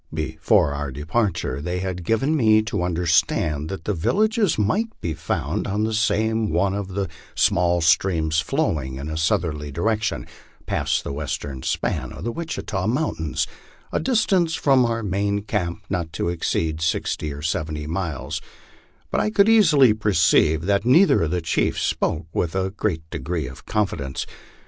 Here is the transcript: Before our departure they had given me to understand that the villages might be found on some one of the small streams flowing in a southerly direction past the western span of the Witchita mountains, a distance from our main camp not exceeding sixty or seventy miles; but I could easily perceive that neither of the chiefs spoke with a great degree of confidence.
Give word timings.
Before 0.11 0.71
our 0.73 0.91
departure 0.91 1.61
they 1.61 1.77
had 1.77 2.03
given 2.03 2.35
me 2.35 2.63
to 2.63 2.81
understand 2.81 3.69
that 3.69 3.83
the 3.83 3.93
villages 3.93 4.57
might 4.57 4.87
be 4.99 5.13
found 5.13 5.67
on 5.67 5.93
some 5.93 6.49
one 6.49 6.73
of 6.73 6.87
the 6.87 7.07
small 7.35 7.81
streams 7.81 8.39
flowing 8.39 8.95
in 8.95 9.09
a 9.11 9.15
southerly 9.15 9.71
direction 9.71 10.25
past 10.65 11.03
the 11.03 11.13
western 11.13 11.61
span 11.61 12.11
of 12.11 12.23
the 12.23 12.31
Witchita 12.33 12.87
mountains, 12.87 13.45
a 13.91 13.99
distance 13.99 14.55
from 14.55 14.85
our 14.85 15.03
main 15.03 15.43
camp 15.43 15.83
not 15.87 16.19
exceeding 16.19 16.79
sixty 16.79 17.31
or 17.31 17.43
seventy 17.43 17.85
miles; 17.85 18.41
but 19.11 19.21
I 19.21 19.29
could 19.29 19.47
easily 19.49 19.93
perceive 19.93 20.65
that 20.65 20.83
neither 20.83 21.21
of 21.21 21.29
the 21.29 21.41
chiefs 21.41 21.83
spoke 21.83 22.25
with 22.33 22.55
a 22.55 22.71
great 22.71 23.07
degree 23.11 23.45
of 23.45 23.67
confidence. 23.67 24.25